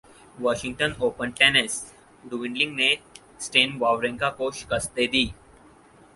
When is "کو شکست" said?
4.37-4.95